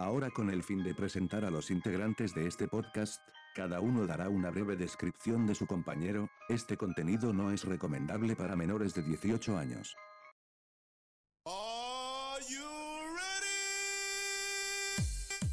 [0.00, 3.20] Ahora con el fin de presentar a los integrantes de este podcast,
[3.56, 8.54] cada uno dará una breve descripción de su compañero, este contenido no es recomendable para
[8.54, 9.96] menores de 18 años.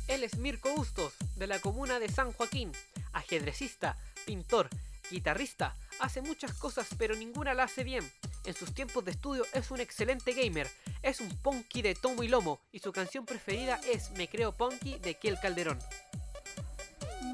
[0.07, 2.71] Él es Mirko Bustos, de la comuna de San Joaquín,
[3.13, 4.69] ajedrecista, pintor,
[5.09, 8.03] guitarrista, hace muchas cosas pero ninguna la hace bien.
[8.45, 10.67] En sus tiempos de estudio es un excelente gamer,
[11.01, 14.99] es un punky de tomo y lomo y su canción preferida es Me creo punky
[14.99, 15.79] de Kiel Calderón.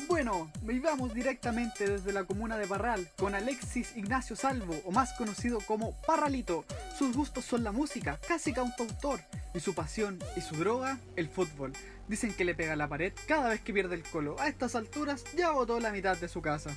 [0.07, 5.59] Bueno, vivamos directamente desde la comuna de Parral con Alexis Ignacio Salvo, o más conocido
[5.59, 6.65] como Parralito.
[6.97, 9.19] Sus gustos son la música, casi cantautor,
[9.53, 11.73] y su pasión y su droga, el fútbol.
[12.07, 14.39] Dicen que le pega la pared cada vez que pierde el colo.
[14.39, 16.75] A estas alturas ya botó la mitad de su casa.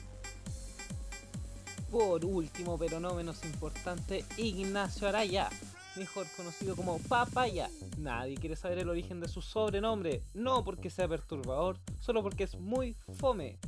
[1.95, 5.49] Por último, pero no menos importante, Ignacio Araya,
[5.95, 7.71] mejor conocido como Papaya.
[7.99, 12.59] Nadie quiere saber el origen de su sobrenombre, no porque sea perturbador, solo porque es
[12.59, 13.61] muy fome.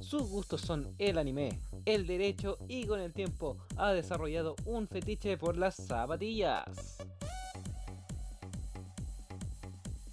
[0.00, 5.36] Sus gustos son el anime, el derecho y con el tiempo ha desarrollado un fetiche
[5.38, 6.64] por las zapatillas.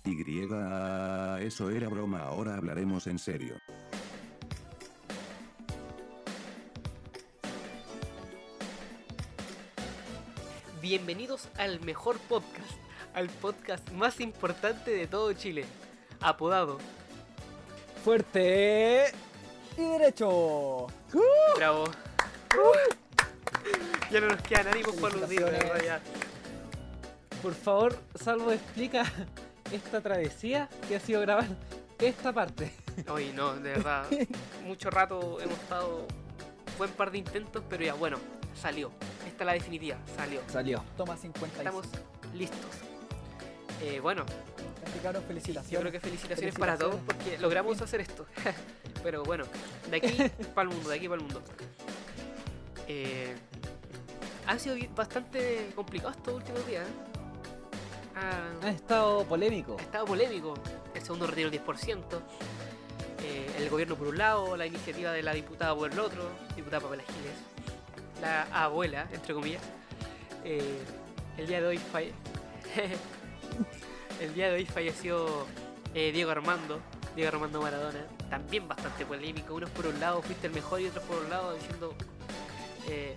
[0.06, 0.44] Y,
[1.48, 3.56] eso era broma, ahora hablaremos en serio.
[10.90, 12.72] Bienvenidos al mejor podcast,
[13.14, 15.64] al podcast más importante de todo Chile,
[16.20, 16.80] apodado
[18.04, 19.14] Fuerte
[19.78, 20.88] y derecho.
[21.58, 21.84] Bravo.
[24.10, 24.42] Ya no nos
[25.14, 26.02] los días, de verdad, ya.
[27.44, 29.06] Por favor, Salvo, explica
[29.72, 31.45] esta travesía que ha sido grabar
[32.00, 32.73] esta parte.
[33.12, 34.08] Oye, no, de verdad,
[34.66, 36.08] mucho rato hemos estado,
[36.80, 38.17] buen par de intentos, pero ya, bueno,
[38.60, 38.90] salió.
[39.40, 40.42] Esta es la definitiva, salió.
[40.52, 40.84] Salió.
[40.98, 41.59] Toma 50.
[41.59, 41.86] Estamos
[42.36, 42.59] listos.
[43.82, 44.26] Eh, bueno,
[44.82, 45.72] Explicaron felicitaciones.
[45.72, 48.26] yo creo que felicitaciones para todos porque logramos hacer esto.
[49.04, 49.45] Pero bueno,
[49.90, 50.10] de aquí
[50.54, 51.42] para el mundo, de aquí para el mundo.
[52.90, 53.34] Eh,
[54.45, 56.86] ha sido bastante complicado estos últimos días.
[56.86, 56.92] ¿eh?
[58.17, 59.77] Ha, Ha estado polémico.
[59.80, 60.54] ha estado polémico.
[60.94, 62.04] El segundo retiro del 10%.
[63.23, 66.82] eh, el gobierno por un lado, la iniciativa de la diputada por el otro, diputada
[66.82, 67.58] Pamela Giles,
[68.22, 69.62] la abuela, entre comillas.
[70.44, 70.80] Eh,
[71.38, 72.14] el día de hoy falle-
[74.22, 75.46] el día de hoy falleció
[75.94, 76.80] eh, Diego Armando,
[77.16, 79.54] Diego Armando Maradona, también bastante polémico.
[79.56, 81.94] Unos por un lado fuiste el mejor y otros por un lado diciendo
[82.88, 83.16] eh,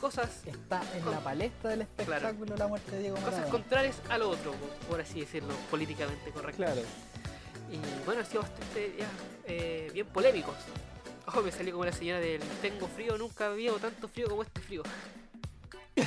[0.00, 3.52] cosas Está en Con- la palestra del espectáculo la muerte de Diego cosas Maradona.
[3.52, 6.62] contrarias al otro, por- por así decirlo, políticamente correcto.
[6.62, 6.82] Claro.
[7.70, 9.06] Y bueno, ha sido bastante ya,
[9.46, 10.54] eh, bien polémicos.
[11.28, 14.62] Ojo, me salió como la señora del tengo frío, nunca había tanto frío como este
[14.62, 14.82] frío.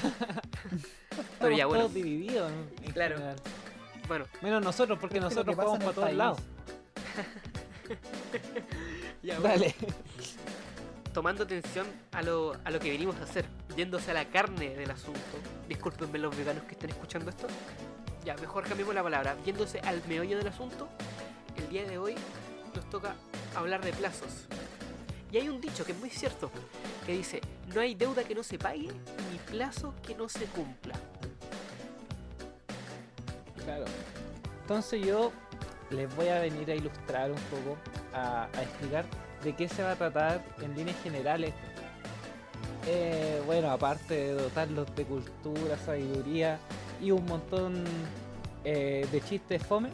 [1.39, 2.51] Pero ya bueno, todos divididos.
[2.51, 2.91] ¿no?
[2.91, 3.17] Claro.
[3.17, 3.35] general.
[4.07, 6.39] bueno, Menos nosotros, porque Es nosotros en para todos lados.
[9.21, 9.59] ya bueno.
[9.59, 9.75] Dale.
[11.13, 13.45] tomando atención a lo, a lo que venimos a hacer,
[13.77, 15.19] yéndose a la carne del asunto.
[15.69, 17.45] Discúlpenme los veganos que estén escuchando esto.
[18.25, 19.37] Ya, mejor cambiemos la palabra.
[19.45, 20.89] Yéndose al meollo del asunto,
[21.57, 22.15] el día de hoy
[22.73, 23.13] nos toca
[23.55, 24.47] hablar de plazos.
[25.31, 26.51] Y hay un dicho que es muy cierto,
[27.05, 27.41] que dice,
[27.73, 28.89] no hay deuda que no se pague
[29.31, 30.95] ni plazo que no se cumpla.
[33.63, 33.85] Claro.
[34.61, 35.31] Entonces yo
[35.89, 37.77] les voy a venir a ilustrar un poco,
[38.13, 39.05] a, explicar
[39.43, 41.53] de qué se va a tratar en líneas generales.
[42.87, 46.59] Eh, bueno, aparte de dotarlos de cultura, sabiduría
[47.01, 47.83] y un montón
[48.63, 49.91] eh, de chistes fome,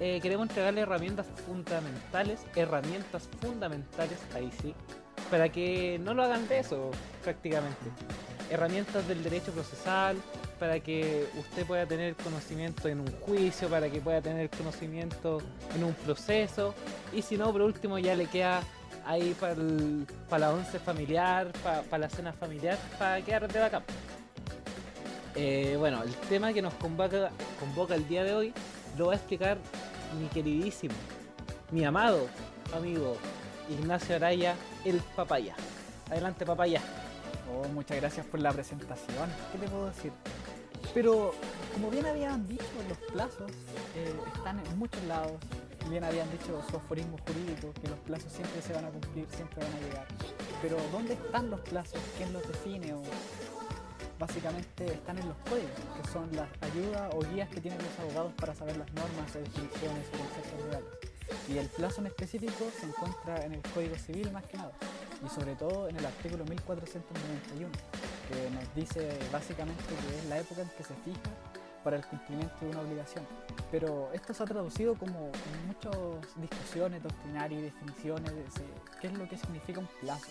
[0.00, 4.74] eh, queremos entregarles herramientas fundamentales, herramientas fundamentales, ahí sí,
[5.30, 6.90] para que no lo hagan de eso
[7.22, 7.86] prácticamente.
[8.50, 10.16] Herramientas del derecho procesal,
[10.58, 15.40] para que usted pueda tener conocimiento en un juicio, para que pueda tener conocimiento
[15.74, 16.74] en un proceso,
[17.12, 18.62] y si no, por último ya le queda
[19.06, 23.82] ahí para la once familiar, para la cena familiar, para quedar de bacán.
[25.36, 28.54] Eh, bueno, el tema que nos convoca, convoca el día de hoy
[28.96, 29.58] lo va a explicar
[30.18, 30.94] mi queridísimo,
[31.70, 32.28] mi amado
[32.72, 33.16] amigo
[33.68, 35.54] Ignacio Araya, el papaya.
[36.10, 36.80] Adelante, papaya.
[37.50, 39.30] Oh, muchas gracias por la presentación.
[39.52, 40.12] ¿Qué te puedo decir?
[40.92, 41.32] Pero,
[41.72, 43.50] como bien habían dicho, los plazos
[43.96, 45.32] eh, están en muchos lados.
[45.88, 49.62] Bien habían dicho su aforismo jurídico, que los plazos siempre se van a cumplir, siempre
[49.62, 50.06] van a llegar.
[50.60, 52.00] Pero, ¿dónde están los plazos?
[52.16, 52.94] ¿Quién los define?
[52.94, 53.02] O,
[54.18, 55.70] básicamente están en los códigos,
[56.00, 60.06] que son las ayudas o guías que tienen los abogados para saber las normas definiciones
[60.08, 60.88] o conceptos legales.
[61.48, 64.72] Y el plazo en específico se encuentra en el Código Civil más que nada,
[65.24, 67.70] y sobre todo en el artículo 1491,
[68.28, 71.30] que nos dice básicamente que es la época en que se fija
[71.82, 73.26] para el cumplimiento de una obligación.
[73.70, 78.64] Pero esto se ha traducido como en muchas discusiones doctrinarias y definiciones de
[79.00, 80.30] qué es lo que significa un plazo.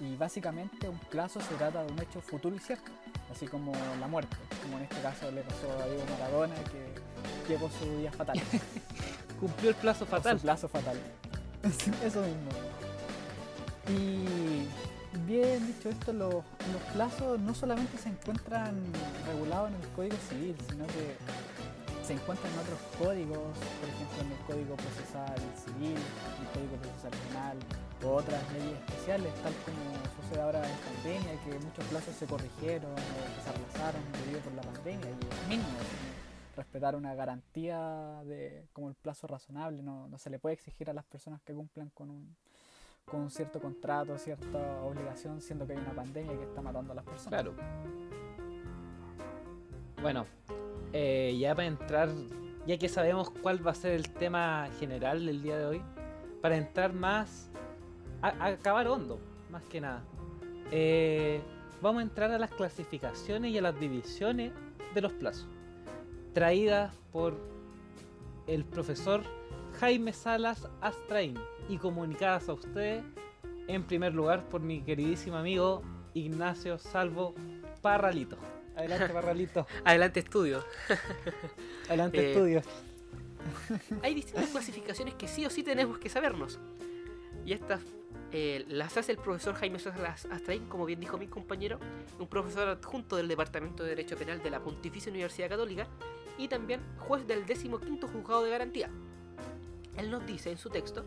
[0.00, 2.90] Y básicamente un plazo se trata de un hecho futuro y cierto,
[3.32, 7.68] así como la muerte, como en este caso le pasó a Diego Maradona que llegó
[7.68, 8.40] su día fatal.
[9.40, 10.38] Cumplió el plazo o fatal.
[10.38, 10.96] Su plazo fatal.
[12.04, 12.50] Eso mismo.
[13.88, 14.68] Y
[15.26, 18.76] bien dicho esto, los, los plazos no solamente se encuentran
[19.26, 21.16] regulados en el Código Civil, sino que
[22.06, 27.10] se encuentran en otros códigos, por ejemplo en el Código Procesal Civil, el Código Procesal
[27.28, 27.56] Penal
[28.04, 32.96] otras leyes especiales, tal como sucede ahora en pandemia, que muchos plazos se corrigieron o
[32.96, 35.78] que se aplazaron debido por la pandemia y es mínimo.
[36.56, 40.92] respetar una garantía de como el plazo razonable, no, no se le puede exigir a
[40.92, 42.36] las personas que cumplan con un,
[43.04, 46.96] con un cierto contrato, cierta obligación, siendo que hay una pandemia que está matando a
[46.96, 47.42] las personas.
[47.42, 47.54] Claro.
[50.02, 50.26] Bueno,
[50.92, 52.08] eh, ya para entrar,
[52.66, 55.82] ya que sabemos cuál va a ser el tema general del día de hoy,
[56.40, 57.50] para entrar más,
[58.22, 59.18] a, a acabar hondo,
[59.50, 60.02] más que nada,
[60.70, 61.40] eh,
[61.80, 64.52] vamos a entrar a las clasificaciones y a las divisiones
[64.94, 65.46] de los plazos,
[66.32, 67.36] traídas por
[68.46, 69.22] el profesor
[69.80, 71.38] Jaime Salas Astraín
[71.68, 73.04] y comunicadas a ustedes
[73.68, 75.82] en primer lugar por mi queridísimo amigo
[76.14, 77.34] Ignacio Salvo
[77.82, 78.38] Parralito.
[78.74, 79.66] Adelante, Parralito.
[79.84, 80.64] Adelante, estudio.
[81.88, 82.62] Adelante, Eh, estudio.
[84.02, 86.58] Hay distintas clasificaciones que sí o sí tenemos que sabernos.
[87.44, 87.80] Y estas
[88.30, 91.78] eh, las hace el profesor Jaime Sosa Astraín, como bien dijo mi compañero,
[92.18, 95.86] un profesor adjunto del Departamento de Derecho Penal de la Pontificia Universidad Católica
[96.36, 97.68] y también juez del 15
[98.06, 98.90] Juzgado de Garantía.
[99.96, 101.04] Él nos dice en su texto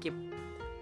[0.00, 0.12] que,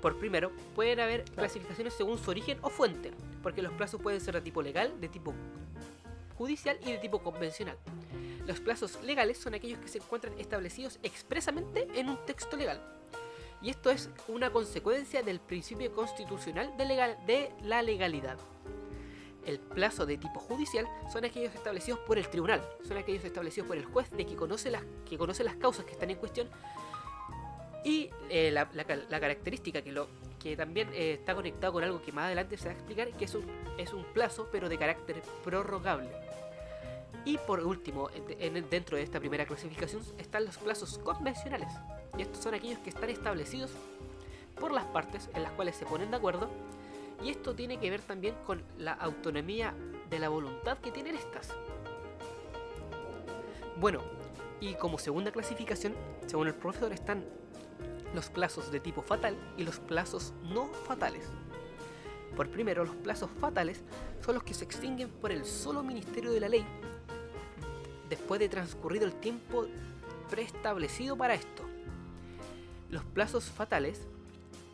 [0.01, 3.11] por primero, pueden haber clasificaciones según su origen o fuente,
[3.43, 5.35] porque los plazos pueden ser de tipo legal, de tipo
[6.39, 7.77] judicial y de tipo convencional.
[8.47, 12.81] Los plazos legales son aquellos que se encuentran establecidos expresamente en un texto legal.
[13.63, 18.39] Y esto es una consecuencia del principio constitucional de, la legalidad.
[19.45, 23.77] El plazo de tipo judicial son aquellos establecidos por el tribunal, son aquellos establecidos por
[23.77, 24.83] el juez de que conoce las,
[25.57, 26.49] causas que están en cuestión
[27.85, 32.11] y eh, la, la ca- la característica que, también eh, está conectado con algo que
[32.13, 33.45] más adelante se va a explicar, que es un,
[33.79, 36.11] es un plazo pero de carácter prorrogable.
[37.25, 41.73] Y por último, en- en- dentro de esta primera clasificación están los plazos convencionales.
[42.17, 43.71] Y estos son aquellos que están establecidos
[44.59, 46.49] por las partes en las cuales se ponen de acuerdo.
[47.23, 49.75] Y esto tiene que ver también con la autonomía
[50.11, 51.51] de la voluntad que tienen estas.
[53.79, 54.01] Bueno,
[54.61, 55.95] y como segunda clasificación,
[56.27, 57.25] según el profesor, están
[58.15, 61.31] los plazos de tipo fatal y los plazos no fatales.
[62.35, 63.83] Por primero, los plazos fatales
[64.25, 66.67] son los que se extinguen por el solo ministerio de la ley
[68.09, 69.67] después de transcurrido el tiempo
[70.31, 71.66] preestablecido para esto.
[72.91, 74.07] Los plazos fatales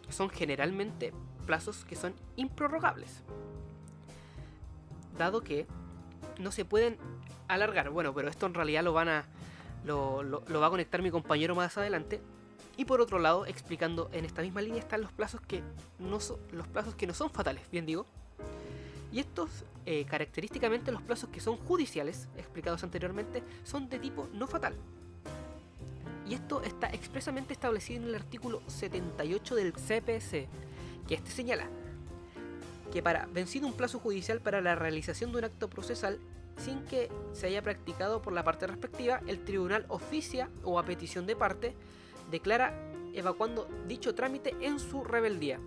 [0.09, 1.12] son generalmente
[1.47, 3.23] plazos que son improrrogables,
[5.19, 5.67] dado que
[6.38, 6.99] no se pueden
[7.49, 7.91] alargar.
[7.91, 9.25] Bueno, pero esto en realidad lo van a
[9.85, 10.25] lo,
[10.61, 12.20] va a conectar mi compañero más adelante.
[12.76, 15.62] Y por otro lado, explicando en esta misma línea están los plazos que
[15.99, 18.06] no son los plazos que no son fatales, bien digo.
[19.12, 24.47] Y estos, eh, característicamente los plazos que son judiciales, explicados anteriormente, son de tipo no
[24.47, 24.75] fatal.
[26.32, 30.48] Y esto está expresamente establecido en el artículo 78 del CPC,
[31.06, 31.69] que este señala
[32.91, 36.20] que para vencido un plazo judicial para la realización de un acto procesal
[36.56, 41.27] sin que se haya practicado por la parte respectiva, el tribunal oficia o a petición
[41.27, 41.74] de parte
[42.31, 42.72] declara
[43.12, 45.60] evacuando dicho trámite en su rebeldía.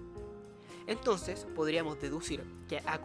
[0.88, 2.98] Entonces podríamos deducir que a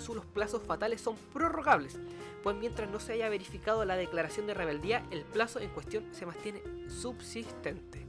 [0.00, 2.00] su los plazos fatales son prorrogables,
[2.42, 6.26] pues mientras no se haya verificado la declaración de rebeldía, el plazo en cuestión se
[6.26, 8.06] mantiene subsistente.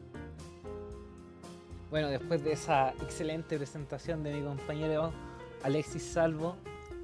[1.90, 5.12] Bueno, después de esa excelente presentación de mi compañero
[5.64, 6.56] Alexis Salvo,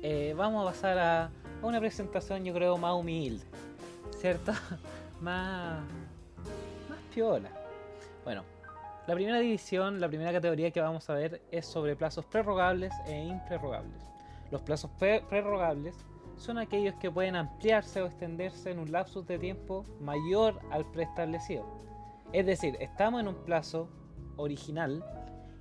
[0.02, 1.32] eh, vamos a pasar a,
[1.62, 3.44] una presentación yo creo más humilde,
[4.18, 4.54] ¿cierto?
[5.22, 5.82] más,
[6.90, 7.50] más piola.
[8.24, 8.44] Bueno,
[9.08, 13.26] la primera división, la primera categoría que vamos a ver es sobre plazos prorrogables e
[13.26, 14.02] improrrogables.
[14.52, 15.96] Los plazos pre- prorrogables
[16.38, 21.66] son aquellos que pueden ampliarse o extenderse en un lapsus de tiempo mayor al preestablecido.
[22.32, 23.90] Es decir, estamos en un plazo
[24.38, 25.04] original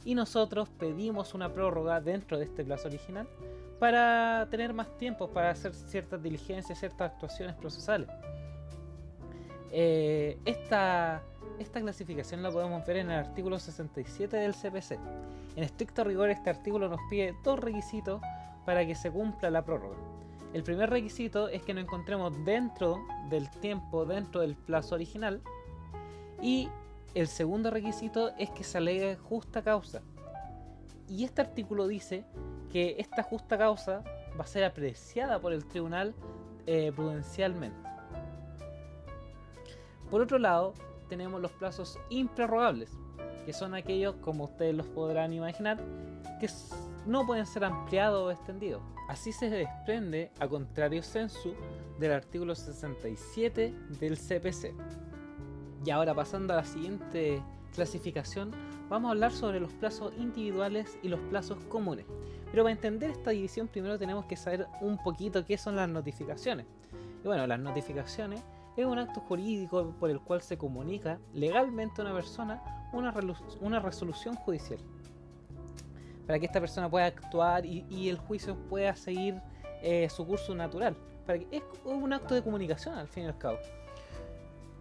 [0.04, 3.28] y nosotros pedimos una prórroga dentro de este plazo original
[3.78, 8.08] para tener más tiempo para hacer ciertas diligencias, ciertas actuaciones procesales.
[9.70, 11.22] Eh, esta,
[11.58, 14.92] esta clasificación la podemos ver en el artículo 67 del CPC.
[15.56, 18.20] En estricto rigor este artículo nos pide dos requisitos
[18.64, 20.15] para que se cumpla la prórroga.
[20.52, 22.98] El primer requisito es que nos encontremos dentro
[23.28, 25.42] del tiempo, dentro del plazo original.
[26.40, 26.68] Y
[27.14, 30.02] el segundo requisito es que se alegue justa causa.
[31.08, 32.24] Y este artículo dice
[32.72, 34.02] que esta justa causa
[34.38, 36.14] va a ser apreciada por el tribunal
[36.66, 37.78] eh, prudencialmente.
[40.10, 40.74] Por otro lado,
[41.08, 42.90] tenemos los plazos improrrogables,
[43.44, 45.78] que son aquellos, como ustedes los podrán imaginar,
[46.40, 46.48] que
[47.06, 48.82] no pueden ser ampliados o extendidos.
[49.08, 51.54] Así se desprende, a contrario sensu,
[51.98, 54.74] del artículo 67 del CPC.
[55.84, 58.50] Y ahora pasando a la siguiente clasificación,
[58.88, 62.06] vamos a hablar sobre los plazos individuales y los plazos comunes.
[62.50, 66.66] Pero para entender esta división primero tenemos que saber un poquito qué son las notificaciones.
[67.22, 68.42] Y bueno, las notificaciones
[68.76, 73.14] es un acto jurídico por el cual se comunica legalmente a una persona una,
[73.60, 74.80] una resolución judicial.
[76.26, 79.40] Para que esta persona pueda actuar y, el juicio pueda seguir
[79.82, 80.96] eh, su curso natural.
[81.50, 83.58] Es un acto de comunicación al fin y al cabo.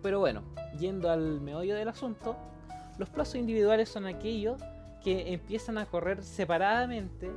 [0.01, 0.43] Pero bueno,
[0.77, 2.35] yendo al meollo del asunto,
[2.97, 4.61] los plazos individuales son aquellos
[5.03, 7.31] que empiezan a correr separadamente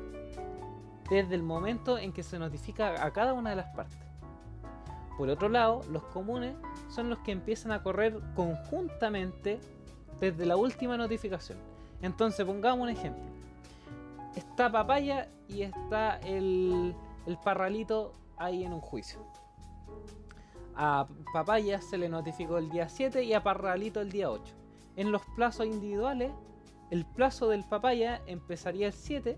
[1.11, 3.99] desde el momento en que se notifica a cada una de las partes.
[5.17, 6.55] Por otro lado, los comunes
[6.89, 9.59] son los que empiezan a correr conjuntamente
[10.21, 11.59] desde la última notificación.
[12.03, 13.38] Entonces, pongamos un ejemplo.
[14.39, 16.95] Está Papaya y está el,
[17.43, 19.19] Parralito ahí en un juicio.
[20.77, 24.55] A Papaya se le notificó el día 7 y a Parralito el día 8.
[24.95, 26.31] En los plazos individuales,
[26.93, 29.37] el plazo del Papaya empezaría el 7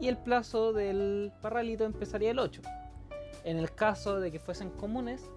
[0.00, 2.62] y el plazo del Parralito empezaría el 8.
[3.44, 5.30] En el caso de que fuesen comunes,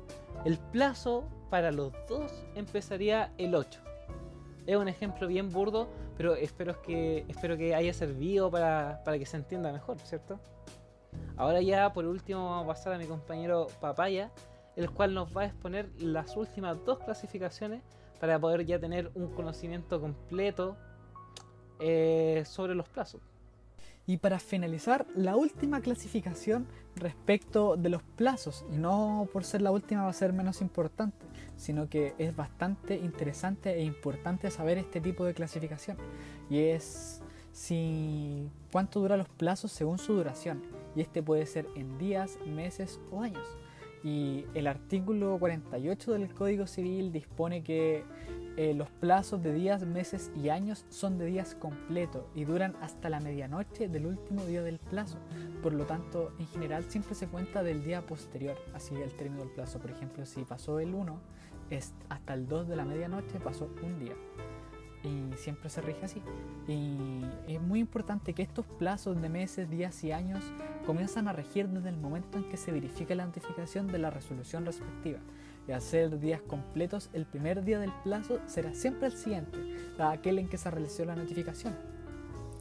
[0.46, 3.82] el plazo para los dos empezaría el 8.
[4.66, 9.26] Es un ejemplo bien burdo, pero espero que, espero que haya servido para, para que
[9.26, 10.40] se entienda mejor, ¿cierto?
[11.38, 14.32] Ahora ya por último vamos a pasar a mi compañero Papaya,
[14.76, 17.82] el cual nos va a exponer las últimas dos clasificaciones
[18.20, 20.78] para poder ya tener un conocimiento completo
[21.80, 23.22] eh, sobre los plazos.
[24.06, 29.72] Y para finalizar, la última clasificación respecto de los plazos, y no por ser la
[29.72, 35.00] última va a ser menos importante, sino que es bastante interesante e importante saber este
[35.00, 35.98] tipo de clasificación.
[36.50, 37.22] Y es
[37.54, 40.62] si cuánto duran los plazos según su duración.
[40.96, 43.48] Y este puede ser en días, meses o años.
[44.04, 48.04] Y el artículo 48 del Código Civil dispone que
[48.56, 53.10] eh, los plazos de días, meses y años son de días completos y duran hasta
[53.10, 55.18] la medianoche del último día del plazo.
[55.64, 59.54] Por lo tanto, en general siempre se cuenta del día posterior, así el término del
[59.54, 59.80] plazo.
[59.80, 61.20] Por ejemplo, si pasó el 1,
[61.72, 64.14] es hasta el 2 de la medianoche pasó un día.
[65.04, 66.22] Y siempre se rige así.
[66.68, 70.44] Y es muy importante que estos plazos de meses, días y años
[70.86, 74.64] comienzan a regir desde el momento en que se verifica la notificación de la resolución
[74.64, 75.20] respectiva
[75.68, 79.58] y hacer días completos, el primer día del plazo será siempre el siguiente,
[80.00, 81.76] aquel en que se realizó la notificación,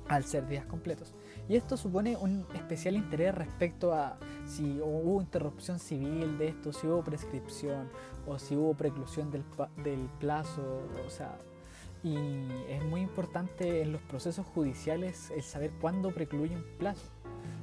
[0.09, 1.14] al ser días completos.
[1.49, 6.87] Y esto supone un especial interés respecto a si hubo interrupción civil de esto, si
[6.87, 7.88] hubo prescripción
[8.26, 9.44] o si hubo preclusión del,
[9.82, 11.37] del plazo, o sea,
[12.04, 12.16] y
[12.68, 17.11] es muy importante en los procesos judiciales el saber cuándo precluye un plazo.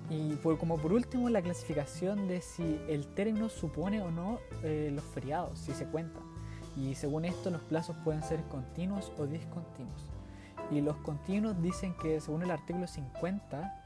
[0.10, 4.92] Y por, como por último, la clasificación de si el término supone o no eh,
[4.94, 6.24] los feriados, si se cuentan.
[6.76, 10.02] Y según esto, los plazos pueden ser continuos o discontinuos.
[10.72, 13.84] Y los continuos dicen que, según el artículo 50,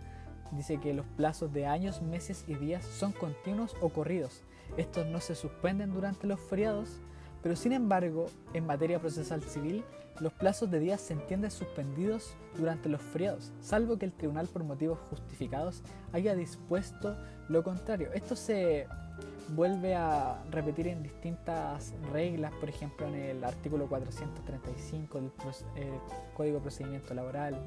[0.52, 4.44] dice que los plazos de años, meses y días son continuos o corridos.
[4.78, 7.00] Estos no se suspenden durante los feriados,
[7.44, 9.84] pero sin embargo, en materia procesal civil,
[10.20, 14.64] los plazos de días se entienden suspendidos durante los feriados, salvo que el tribunal por
[14.64, 15.84] motivos justificados
[16.14, 17.16] haya dispuesto
[17.50, 18.10] lo contrario.
[18.14, 18.88] Esto se
[19.50, 25.32] vuelve a repetir en distintas reglas, por ejemplo en el artículo 435 del
[25.76, 26.00] eh,
[26.34, 27.60] Código de Procedimiento Laboral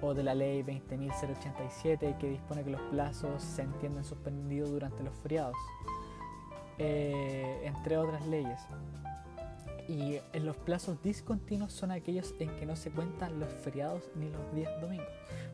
[0.00, 5.14] o de la ley 20.087 que dispone que los plazos se entienden suspendidos durante los
[5.14, 5.56] feriados,
[6.78, 8.60] eh, entre otras leyes.
[9.88, 14.30] Y en los plazos discontinuos son aquellos en que no se cuentan los feriados ni
[14.30, 15.08] los días domingos.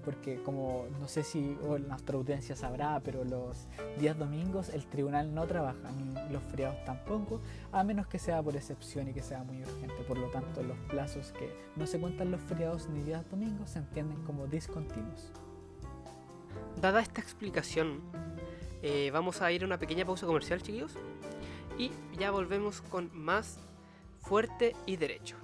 [0.05, 1.57] Porque como no sé si
[1.87, 3.67] nuestra audiencia sabrá, pero los
[3.99, 7.41] días domingos el tribunal no trabaja, ni los feriados tampoco,
[7.73, 10.03] a menos que sea por excepción y que sea muy urgente.
[10.07, 13.81] Por lo tanto, los plazos que no se cuentan los feriados ni días domingos se
[13.81, 15.33] entienden como discontinuos.
[16.81, 18.01] Dada esta explicación,
[18.83, 20.93] eh, vamos a ir a una pequeña pausa comercial, chiquillos.
[21.77, 23.59] Y ya volvemos con más
[24.21, 25.37] fuerte y derecho.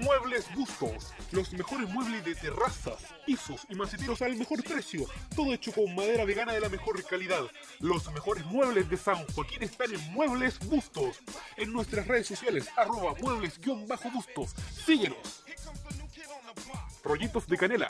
[0.00, 1.12] Muebles Bustos.
[1.32, 5.06] Los mejores muebles de terrazas, pisos y maceteros al mejor precio.
[5.34, 7.44] Todo hecho con madera vegana de la mejor calidad.
[7.80, 11.20] Los mejores muebles de San Joaquín están en Muebles Bustos.
[11.56, 14.54] En nuestras redes sociales, arroba muebles-bustos.
[14.84, 15.44] Síguenos.
[17.04, 17.88] Rollitos de canela,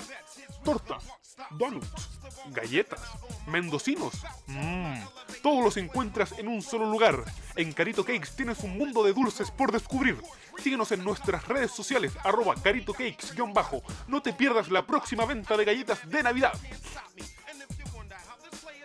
[0.67, 1.05] tortas,
[1.51, 2.11] donuts,
[2.51, 3.01] galletas,
[3.47, 4.15] mendocinos.
[4.49, 4.99] Mmm,
[5.41, 7.23] todos los encuentras en un solo lugar.
[7.55, 10.21] En Carito Cakes tienes un mundo de dulces por descubrir.
[10.59, 13.81] Síguenos en nuestras redes sociales, arroba Carito Cakes-bajo.
[14.09, 16.53] No te pierdas la próxima venta de galletas de Navidad.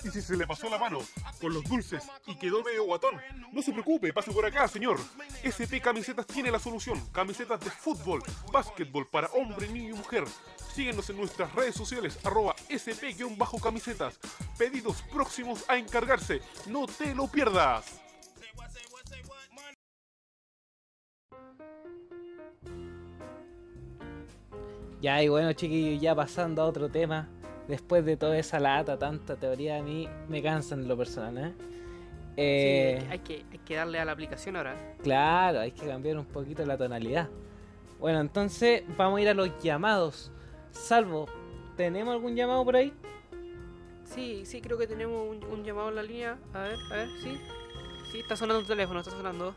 [0.03, 0.99] Y si se le pasó la mano
[1.39, 3.15] con los dulces y quedó medio guatón,
[3.51, 4.99] no se preocupe, pase por acá, señor.
[5.45, 6.99] SP Camisetas tiene la solución.
[7.11, 10.25] Camisetas de fútbol, básquetbol para hombre, niño y mujer.
[10.73, 14.19] Síguenos en nuestras redes sociales, arroba SP-camisetas.
[14.57, 16.41] Pedidos próximos a encargarse.
[16.67, 18.01] No te lo pierdas.
[25.01, 27.27] Ya, y bueno, chiquillos, ya pasando a otro tema.
[27.71, 31.53] Después de toda esa lata, tanta teoría, a mí me cansan lo personal, ¿eh?
[31.57, 34.75] Sí, Eh, hay, que, hay que darle a la aplicación ahora.
[35.01, 37.29] Claro, hay que cambiar un poquito la tonalidad.
[37.97, 40.33] Bueno, entonces vamos a ir a los llamados.
[40.71, 41.29] Salvo,
[41.77, 42.91] ¿tenemos algún llamado por ahí?
[44.03, 46.37] Sí, sí, creo que tenemos un, un llamado en la línea.
[46.53, 47.39] A ver, a ver, sí.
[48.11, 49.55] Sí, está sonando tu teléfono, está sonando.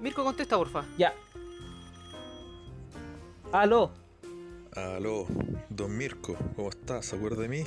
[0.00, 0.84] Mirko, contesta, porfa.
[0.96, 1.14] Ya.
[3.52, 3.92] Aló.
[4.78, 5.26] Aló,
[5.70, 7.06] don Mirko, ¿cómo estás?
[7.06, 7.64] ¿Se acuerda de mí?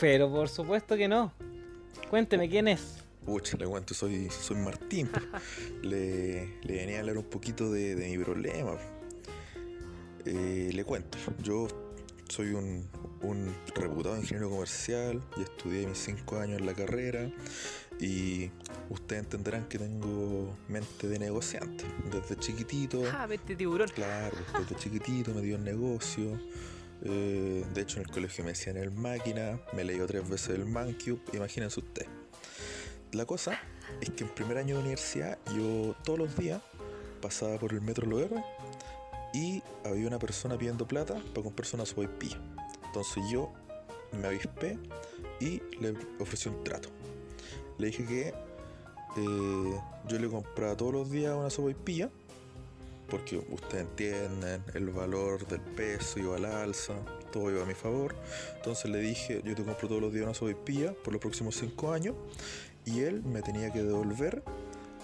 [0.00, 1.32] Pero por supuesto que no.
[2.10, 3.04] Cuénteme quién es.
[3.24, 5.08] Pucha, le cuento, soy, soy Martín.
[5.82, 8.76] le, le venía a hablar un poquito de, de mi problema.
[10.24, 11.68] Eh, le cuento, yo
[12.28, 12.84] soy un,
[13.22, 17.30] un reputado ingeniero comercial y estudié mis cinco años en la carrera
[18.00, 18.50] y
[18.90, 21.84] ustedes entenderán que tengo mente de negociante.
[22.10, 23.88] Desde chiquitito Ah, vete tiburón.
[23.88, 26.38] Claro, desde chiquitito me dio el negocio.
[27.02, 30.66] Eh, de hecho, en el colegio me decían el máquina, me leyó tres veces el
[30.66, 32.06] Mancube, imagínense usted.
[33.12, 33.58] La cosa
[34.00, 36.60] es que en primer año de universidad yo todos los días
[37.22, 38.30] pasaba por el metro Loer
[39.32, 42.38] y había una persona pidiendo plata para comprarse una sopaipilla.
[42.86, 43.52] Entonces yo
[44.12, 44.78] me avispé
[45.40, 46.88] y le ofrecí un trato.
[47.78, 48.34] Le dije que
[49.16, 52.08] eh, yo le compraba todos los días una sopaipilla
[53.10, 56.94] porque ustedes entienden el valor del peso iba al alza,
[57.32, 58.14] todo iba a mi favor.
[58.56, 61.90] Entonces le dije, yo te compro todos los días una sopaipilla por los próximos cinco
[61.92, 62.14] años
[62.84, 64.42] y él me tenía que devolver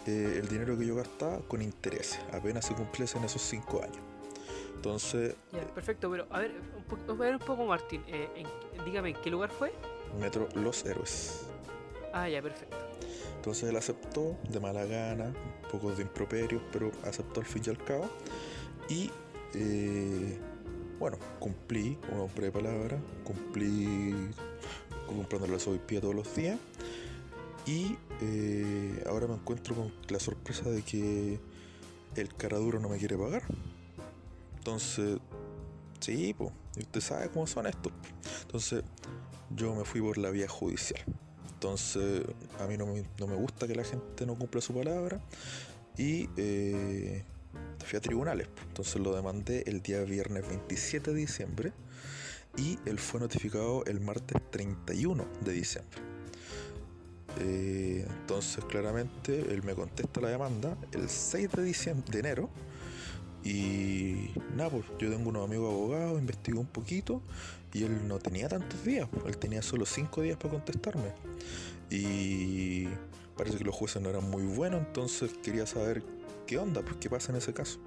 [0.07, 3.97] eh, el dinero que yo gastaba con intereses, apenas se cumpliesen esos cinco años.
[4.77, 8.03] Entonces, Ya, perfecto, pero a ver, un, po- a ver un poco, Martín.
[8.07, 9.73] eh, en- dígame, ¿en qué lugar fue?
[10.21, 11.47] Metro Los Héroes.
[12.17, 12.77] Ah, ya, perfecto.
[13.35, 17.71] Entonces él aceptó de mala gana, un poco de improperios, pero aceptó al fin y
[17.71, 18.09] al cabo.
[18.89, 19.11] Y
[19.55, 20.39] eh,
[21.01, 24.15] bueno, cumplí, un hombre de palabra, cumplí
[25.09, 26.57] comprando la sopaipilla todos los días.
[27.67, 31.41] Y eh, ahora me encuentro con la sorpresa de que
[32.15, 33.43] el caraduro no me quiere pagar.
[34.57, 35.19] Entonces,
[35.99, 37.93] sí, pues, usted sabe cómo son estos.
[38.43, 38.85] Entonces,
[39.51, 41.05] yo me fui por la vía judicial.
[41.55, 42.23] Entonces,
[42.61, 45.21] a mí no me, no me gusta que la gente no cumpla su palabra.
[45.97, 47.25] Y eh,
[47.85, 48.49] fui a tribunales.
[48.49, 48.63] po.
[48.69, 51.73] Entonces lo demandé el día viernes 27 de diciembre.
[52.57, 55.99] Y él fue notificado el martes 31 de diciembre.
[57.41, 62.51] Eh, entonces, claramente, él me contesta la demanda el 6 de, diciembre, de enero.
[63.45, 67.21] Y nada, pues yo tengo unos amigos abogados, investigué un poquito
[67.75, 71.13] y él no tenía tantos días, pues, él tenía solo 5 días para contestarme.
[71.91, 72.89] Y
[73.37, 76.03] parece que los jueces no eran muy buenos, entonces quería saber
[76.47, 77.79] qué onda, pues qué pasa en ese caso.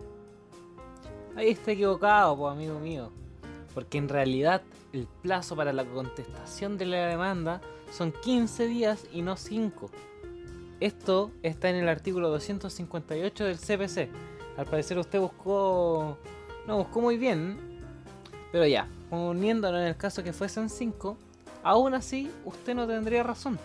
[1.36, 3.12] Ahí está equivocado, pues amigo mío.
[3.74, 4.62] Porque en realidad
[4.94, 9.90] el plazo para la contestación de la demanda son 15 días y no 5.
[10.80, 14.10] Esto está en el artículo 258 del CPC.
[14.58, 16.18] Al parecer usted buscó...
[16.66, 17.58] No, buscó muy bien.
[18.52, 21.18] Pero ya, poniéndolo en el caso que fuesen 5,
[21.64, 23.60] aún así usted no tendría razón.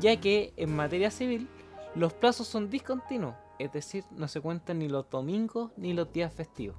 [0.00, 1.48] Ya que en materia civil
[1.94, 6.32] los plazos son discontinuos, es decir, no se cuentan ni los domingos ni los días
[6.32, 6.76] festivos.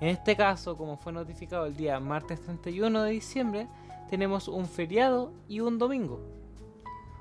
[0.00, 3.68] En este caso, como fue notificado el día martes 31 de diciembre,
[4.08, 6.37] tenemos un feriado y un domingo.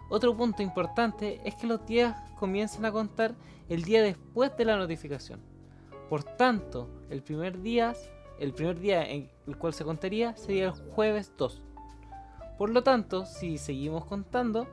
[0.09, 3.35] Otro punto importante es que los días comienzan a contar
[3.67, 5.41] el día después de la notificación.
[6.09, 7.93] Por tanto, el primer día,
[8.39, 11.61] el primer día en el cual se contaría sería el jueves 2.
[12.57, 14.67] Por lo tanto, si seguimos contando,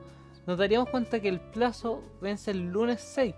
[0.47, 3.35] nos daríamos cuenta que el plazo vence el lunes 6.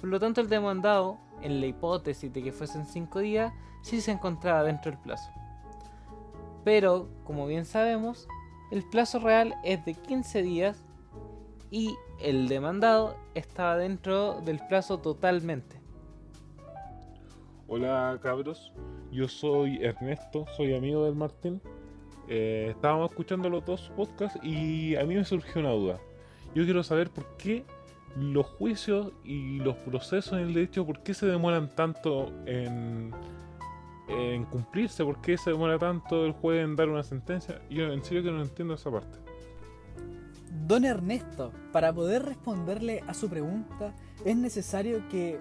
[0.00, 4.12] Por lo tanto, el demandado en la hipótesis de que fuesen 5 días, sí se
[4.12, 5.30] encontraba dentro del plazo.
[6.64, 8.26] Pero, como bien sabemos,
[8.70, 10.85] el plazo real es de 15 días
[11.70, 15.80] y el demandado estaba dentro del plazo totalmente.
[17.68, 18.72] Hola cabros,
[19.10, 21.60] yo soy Ernesto, soy amigo del Martín.
[22.28, 25.98] Eh, estábamos escuchando los dos podcasts y a mí me surgió una duda.
[26.54, 27.64] Yo quiero saber por qué
[28.16, 33.12] los juicios y los procesos en el derecho, por qué se demoran tanto en,
[34.08, 37.60] en cumplirse, por qué se demora tanto el juez en dar una sentencia.
[37.68, 39.18] Yo en serio que no entiendo esa parte.
[40.64, 43.92] Don Ernesto, para poder responderle a su pregunta,
[44.24, 45.38] es necesario que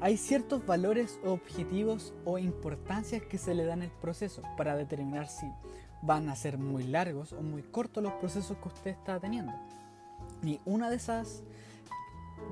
[0.00, 5.46] hay ciertos valores objetivos o importancias que se le dan al proceso para determinar si
[6.02, 9.52] van a ser muy largos o muy cortos los procesos que usted está teniendo.
[10.42, 11.42] Y una de esas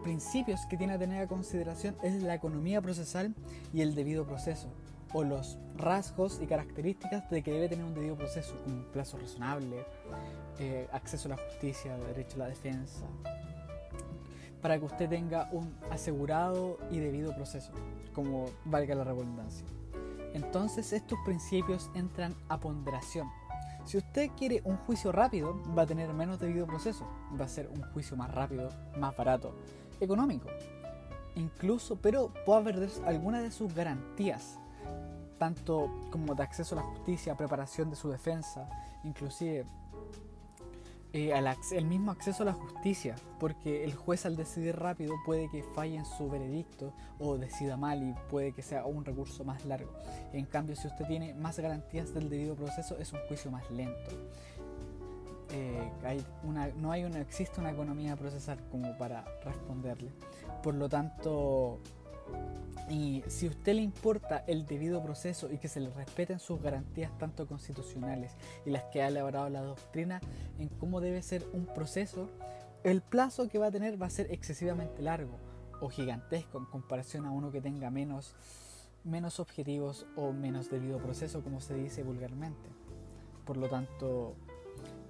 [0.02, 3.34] principios que tiene que tener a consideración es la economía procesal
[3.72, 4.68] y el debido proceso,
[5.12, 9.84] o los rasgos y características de que debe tener un debido proceso, un plazo razonable,
[10.58, 13.04] eh, acceso a la justicia, derecho a la defensa,
[14.60, 17.72] para que usted tenga un asegurado y debido proceso,
[18.14, 19.66] como valga la redundancia.
[20.34, 23.28] Entonces estos principios entran a ponderación.
[23.84, 27.06] Si usted quiere un juicio rápido, va a tener menos debido proceso,
[27.38, 29.54] va a ser un juicio más rápido, más barato,
[30.00, 30.48] económico.
[31.34, 34.58] Incluso, pero puede perder algunas de sus garantías,
[35.38, 38.68] tanto como de acceso a la justicia, preparación de su defensa,
[39.02, 39.66] inclusive
[41.12, 41.32] eh,
[41.72, 45.96] el mismo acceso a la justicia, porque el juez al decidir rápido puede que falle
[45.96, 49.92] en su veredicto o decida mal y puede que sea un recurso más largo.
[50.32, 54.10] En cambio, si usted tiene más garantías del debido proceso, es un juicio más lento.
[55.50, 60.12] Eh, hay una, no hay una, existe una economía procesal como para responderle.
[60.62, 61.80] Por lo tanto,
[62.88, 66.60] y si a usted le importa el debido proceso y que se le respeten sus
[66.60, 68.32] garantías tanto constitucionales
[68.66, 70.20] y las que ha elaborado la doctrina
[70.58, 72.28] en cómo debe ser un proceso,
[72.84, 75.38] el plazo que va a tener va a ser excesivamente largo
[75.80, 78.34] o gigantesco en comparación a uno que tenga menos,
[79.04, 82.68] menos objetivos o menos debido proceso, como se dice vulgarmente.
[83.46, 84.36] Por lo tanto,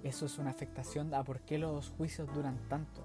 [0.02, 3.02] eso es una afectación a por qué los juicios duran tanto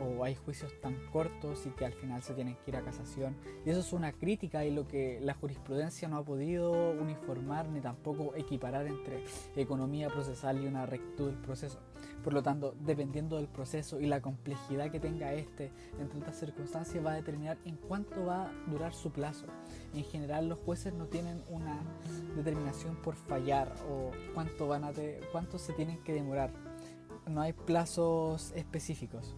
[0.00, 3.36] o hay juicios tan cortos y que al final se tienen que ir a casación.
[3.64, 7.80] Y eso es una crítica y lo que la jurisprudencia no ha podido uniformar ni
[7.80, 9.24] tampoco equiparar entre
[9.56, 11.80] economía procesal y una rectitud del proceso.
[12.22, 17.04] Por lo tanto, dependiendo del proceso y la complejidad que tenga este en tantas circunstancias,
[17.04, 19.46] va a determinar en cuánto va a durar su plazo.
[19.94, 21.80] En general, los jueces no tienen una
[22.34, 24.92] determinación por fallar o cuánto, van a
[25.32, 26.50] cuánto se tienen que demorar.
[27.28, 29.36] No hay plazos específicos.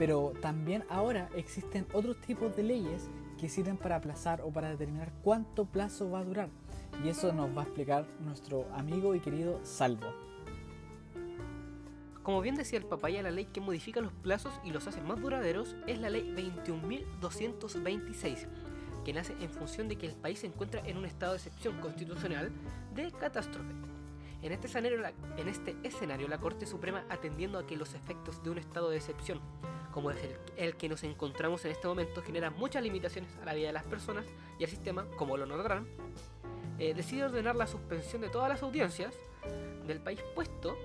[0.00, 5.12] Pero también ahora existen otros tipos de leyes que sirven para aplazar o para determinar
[5.22, 6.48] cuánto plazo va a durar.
[7.04, 10.14] Y eso nos va a explicar nuestro amigo y querido Salvo.
[12.22, 15.20] Como bien decía el papaya, la ley que modifica los plazos y los hace más
[15.20, 18.46] duraderos es la ley 21.226,
[19.04, 21.78] que nace en función de que el país se encuentra en un estado de excepción
[21.78, 22.50] constitucional
[22.94, 23.74] de catástrofe.
[24.40, 28.42] En este, escenario, la, en este escenario, la Corte Suprema, atendiendo a que los efectos
[28.42, 29.42] de un estado de excepción,
[29.92, 33.54] como es el, el que nos encontramos en este momento, generan muchas limitaciones a la
[33.54, 34.24] vida de las personas
[34.58, 35.86] y al sistema, como lo notarán,
[36.78, 39.14] eh, decide ordenar la suspensión de todas las audiencias
[39.86, 40.76] del país puesto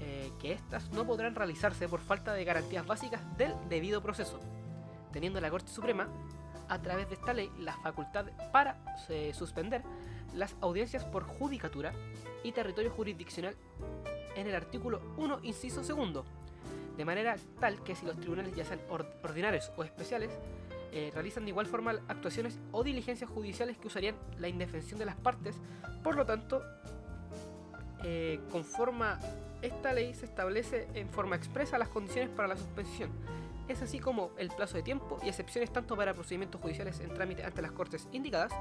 [0.00, 4.40] eh, que éstas no podrán realizarse por falta de garantías básicas del debido proceso,
[5.12, 6.08] teniendo la Corte Suprema,
[6.68, 9.82] a través de esta ley, la facultad para eh, suspender
[10.34, 11.92] las audiencias por judicatura
[12.42, 13.54] y territorio jurisdiccional
[14.34, 16.24] en el artículo 1, inciso segundo,
[16.96, 20.30] de manera tal que si los tribunales, ya sean or- ordinarios o especiales,
[20.92, 25.16] eh, realizan de igual forma actuaciones o diligencias judiciales que usarían la indefensión de las
[25.16, 25.56] partes,
[26.02, 26.62] por lo tanto,
[28.04, 29.18] eh, conforma
[29.62, 33.10] esta ley se establece en forma expresa las condiciones para la suspensión.
[33.68, 37.44] Es así como el plazo de tiempo y excepciones tanto para procedimientos judiciales en trámite
[37.44, 38.52] ante las cortes indicadas,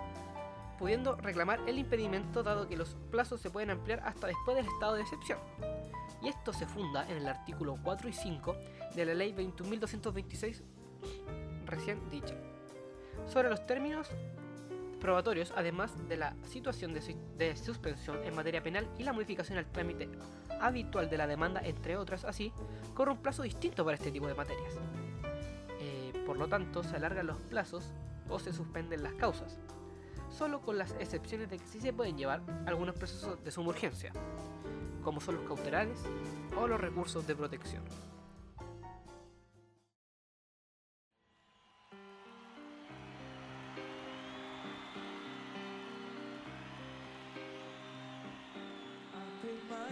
[0.78, 4.94] pudiendo reclamar el impedimento dado que los plazos se pueden ampliar hasta después del estado
[4.94, 5.40] de excepción.
[6.22, 8.56] Y esto se funda en el artículo 4 y 5
[8.96, 10.62] de la ley 21.226
[11.66, 12.36] recién dicha.
[13.28, 14.10] Sobre los términos
[15.00, 19.58] probatorios, además de la situación de, su- de suspensión en materia penal y la modificación
[19.58, 20.08] al trámite
[20.60, 22.54] habitual de la demanda, entre otras, así,
[22.94, 24.76] corre un plazo distinto para este tipo de materias.
[25.80, 27.92] Eh, por lo tanto, se alargan los plazos
[28.30, 29.58] o se suspenden las causas,
[30.30, 34.14] solo con las excepciones de que sí se pueden llevar algunos procesos de suma urgencia,
[35.02, 36.00] como son los cautelares
[36.58, 37.84] o los recursos de protección.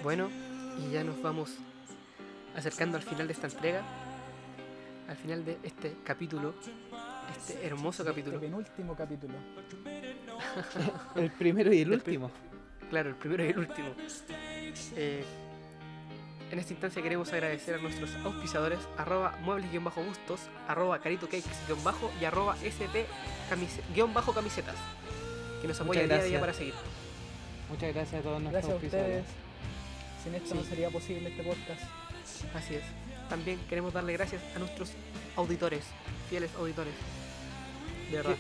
[0.04, 0.30] Bueno,
[0.80, 1.58] y ya nos vamos
[2.56, 3.84] acercando al final de esta entrega,
[5.08, 6.54] al final de este capítulo,
[7.38, 8.36] este hermoso capítulo.
[8.36, 9.34] El penúltimo capítulo.
[11.16, 12.32] el primero y el último.
[12.90, 13.90] Claro, el primero y el último.
[14.96, 15.26] Eh,
[16.52, 24.76] en esta instancia queremos agradecer a nuestros auspiciadores, arroba muebles-bustos, arroba caritocakes-bajo y arroba st-camisetas,
[25.62, 26.74] que nos apoyan día a día para seguir.
[27.70, 29.26] Muchas gracias a todos nuestros Gracias a auspiciadores.
[30.24, 31.82] Sin esto no sería posible este podcast.
[32.56, 32.84] Así es.
[33.30, 34.94] También queremos darle gracias a nuestros
[35.36, 35.84] auditores,
[36.30, 36.94] fieles auditores.
[38.10, 38.36] De verdad,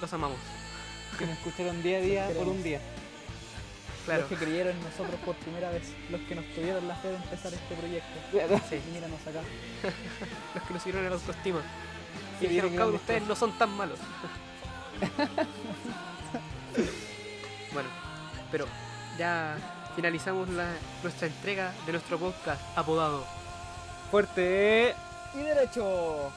[0.00, 0.38] los amamos.
[1.18, 2.80] Que nos escucharon día a día por un día.
[4.06, 5.82] Claro, Los que creyeron en nosotros por primera vez.
[6.10, 8.08] Los que nos tuvieron la fe de empezar este proyecto.
[8.70, 9.40] sí, Y míranos acá.
[10.54, 11.60] los que nos sirvieron en autoestima.
[12.38, 13.98] Y Que dijeron, grandes ustedes no son tan malos.
[17.72, 17.88] bueno,
[18.50, 18.66] pero
[19.18, 19.56] ya
[19.94, 23.24] finalizamos la- nuestra entrega de nuestro podcast apodado
[24.10, 24.94] Fuerte.
[25.34, 26.30] Y derecho.